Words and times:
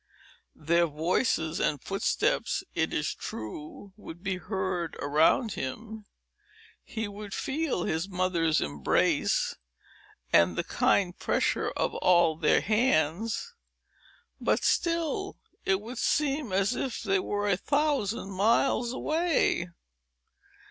Their 0.55 0.87
voices 0.87 1.59
and 1.59 1.79
footsteps, 1.79 2.63
it 2.73 2.91
is 2.91 3.13
true, 3.13 3.93
would 3.97 4.23
be 4.23 4.37
heard 4.37 4.95
around 4.99 5.51
him; 5.51 6.07
he 6.83 7.07
would 7.07 7.35
feel 7.35 7.83
his 7.83 8.09
mother's 8.09 8.61
embrace, 8.61 9.57
and 10.33 10.55
the 10.55 10.63
kind 10.63 11.15
pressure 11.19 11.69
of 11.69 11.93
all 11.93 12.35
their 12.35 12.61
hands; 12.61 13.53
but 14.39 14.63
still 14.63 15.37
it 15.65 15.79
would 15.81 15.99
seem 15.99 16.51
as 16.51 16.73
if 16.73 17.03
they 17.03 17.19
were 17.19 17.47
a 17.47 17.55
thousand 17.55 18.31
miles 18.31 18.91
away. 18.93 19.69